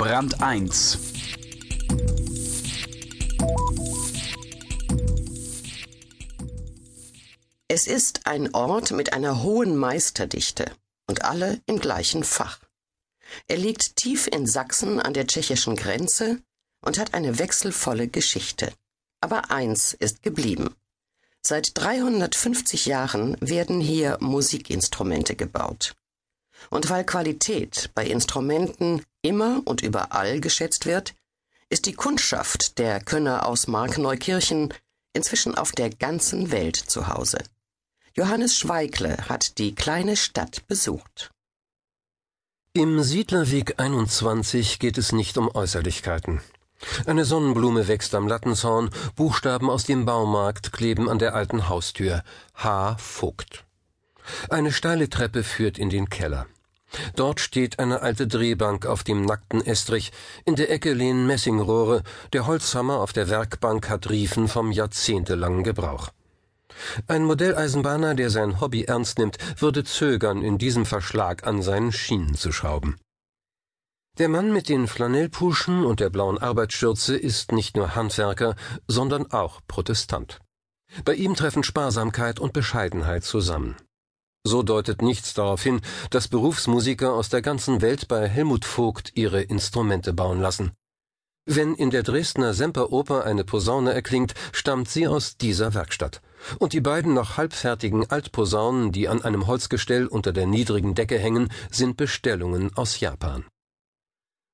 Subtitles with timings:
[0.00, 0.98] Brand 1
[7.68, 10.72] Es ist ein Ort mit einer hohen Meisterdichte
[11.06, 12.60] und alle im gleichen Fach.
[13.46, 16.40] Er liegt tief in Sachsen an der tschechischen Grenze
[16.80, 18.72] und hat eine wechselvolle Geschichte.
[19.20, 20.74] Aber eins ist geblieben.
[21.42, 25.94] Seit 350 Jahren werden hier Musikinstrumente gebaut.
[26.68, 31.14] Und weil Qualität bei Instrumenten immer und überall geschätzt wird,
[31.70, 34.74] ist die Kundschaft der Könner aus Markneukirchen
[35.12, 37.38] inzwischen auf der ganzen Welt zu Hause.
[38.14, 41.30] Johannes Schweigle hat die kleine Stadt besucht.
[42.72, 46.40] Im Siedlerweg 21 geht es nicht um Äußerlichkeiten.
[47.06, 52.22] Eine Sonnenblume wächst am Lattenzaun, Buchstaben aus dem Baumarkt kleben an der alten Haustür.
[52.54, 52.96] H.
[52.98, 53.64] Vogt.
[54.48, 56.46] Eine steile Treppe führt in den Keller.
[57.14, 60.12] Dort steht eine alte Drehbank auf dem nackten Estrich,
[60.44, 66.10] in der Ecke lehnen Messingrohre, der Holzhammer auf der Werkbank hat Riefen vom jahrzehntelangen Gebrauch.
[67.06, 72.34] Ein Modelleisenbahner, der sein Hobby ernst nimmt, würde zögern, in diesem Verschlag an seinen Schienen
[72.34, 72.96] zu schrauben.
[74.18, 79.60] Der Mann mit den Flanellpuschen und der blauen Arbeitsschürze ist nicht nur Handwerker, sondern auch
[79.66, 80.40] Protestant.
[81.04, 83.76] Bei ihm treffen Sparsamkeit und Bescheidenheit zusammen.
[84.42, 89.42] So deutet nichts darauf hin, dass Berufsmusiker aus der ganzen Welt bei Helmut Vogt ihre
[89.42, 90.72] Instrumente bauen lassen.
[91.46, 96.22] Wenn in der Dresdner Semperoper eine Posaune erklingt, stammt sie aus dieser Werkstatt.
[96.58, 101.50] Und die beiden noch halbfertigen Altposaunen, die an einem Holzgestell unter der niedrigen Decke hängen,
[101.70, 103.44] sind Bestellungen aus Japan.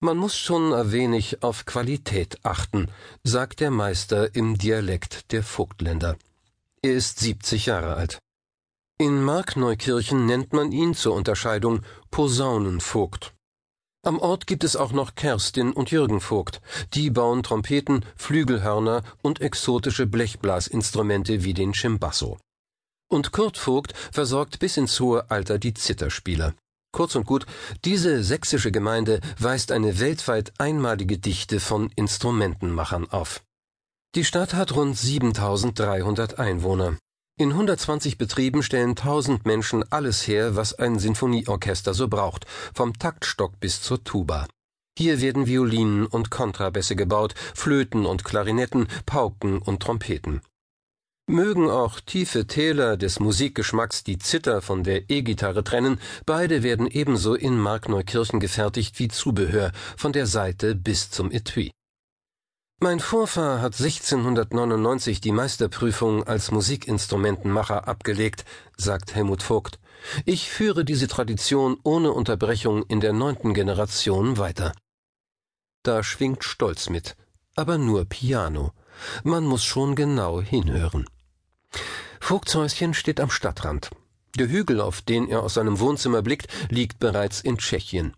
[0.00, 2.88] Man muss schon ein wenig auf Qualität achten,
[3.24, 6.16] sagt der Meister im Dialekt der Vogtländer.
[6.82, 8.20] Er ist 70 Jahre alt.
[9.00, 13.32] In Markneukirchen nennt man ihn zur Unterscheidung Posaunenvogt.
[14.04, 16.60] Am Ort gibt es auch noch Kerstin und Jürgen Vogt.
[16.94, 22.38] Die bauen Trompeten, Flügelhörner und exotische Blechblasinstrumente wie den Chimbasso.
[23.08, 26.54] Und Kurt Vogt versorgt bis ins hohe Alter die Zitterspieler.
[26.90, 27.46] Kurz und gut,
[27.84, 33.44] diese sächsische Gemeinde weist eine weltweit einmalige Dichte von Instrumentenmachern auf.
[34.16, 36.96] Die Stadt hat rund 7300 Einwohner.
[37.40, 43.60] In 120 Betrieben stellen 1000 Menschen alles her, was ein Sinfonieorchester so braucht, vom Taktstock
[43.60, 44.48] bis zur Tuba.
[44.98, 50.40] Hier werden Violinen und Kontrabässe gebaut, Flöten und Klarinetten, Pauken und Trompeten.
[51.28, 57.36] Mögen auch tiefe Täler des Musikgeschmacks die Zither von der E-Gitarre trennen, beide werden ebenso
[57.36, 61.70] in Markneukirchen gefertigt wie Zubehör, von der Saite bis zum Etui.
[62.80, 68.44] Mein Vorfahr hat 1699 die Meisterprüfung als Musikinstrumentenmacher abgelegt,
[68.76, 69.80] sagt Helmut Vogt.
[70.24, 74.72] Ich führe diese Tradition ohne Unterbrechung in der neunten Generation weiter.
[75.82, 77.16] Da schwingt Stolz mit,
[77.56, 78.70] aber nur Piano.
[79.24, 81.04] Man muss schon genau hinhören.
[82.20, 83.90] Vogts Häuschen steht am Stadtrand.
[84.36, 88.14] Der Hügel, auf den er aus seinem Wohnzimmer blickt, liegt bereits in Tschechien.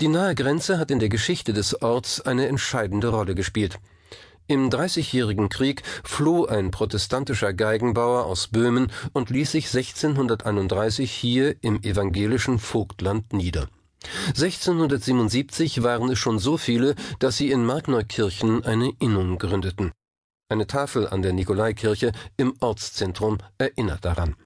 [0.00, 3.80] Die nahe Grenze hat in der Geschichte des Orts eine entscheidende Rolle gespielt.
[4.48, 11.82] Im Dreißigjährigen Krieg floh ein protestantischer Geigenbauer aus Böhmen und ließ sich 1631 hier im
[11.82, 13.68] evangelischen Vogtland nieder.
[14.28, 19.90] 1677 waren es schon so viele, dass sie in Markneukirchen eine Innung gründeten.
[20.48, 24.36] Eine Tafel an der Nikolaikirche im Ortszentrum erinnert daran.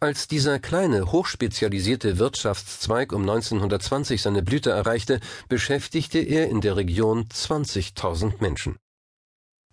[0.00, 7.26] Als dieser kleine, hochspezialisierte Wirtschaftszweig um 1920 seine Blüte erreichte, beschäftigte er in der Region
[7.26, 8.76] 20.000 Menschen.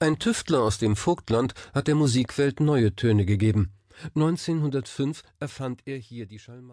[0.02, 3.72] Ein Tüftler aus dem Vogtland hat der Musikwelt neue Töne gegeben.
[4.16, 6.70] 1905 erfand er hier die Schalmei.